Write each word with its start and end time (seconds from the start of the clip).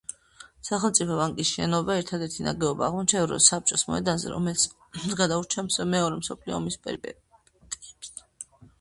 სახელმწიფო 0.69 1.17
ბანკის 1.19 1.51
შენობა 1.57 1.97
ერთადერთი 2.03 2.47
ნაგებობა 2.47 2.87
აღმოჩნდა 2.89 3.39
საბჭოს 3.49 3.85
მოედანზე, 3.93 4.33
რომელიც 4.37 4.67
გადაურჩა 5.23 5.89
მეორე 5.95 6.23
მსოფლიო 6.27 6.61
ომის 6.63 6.83
პერიპეტიებს. 6.89 8.15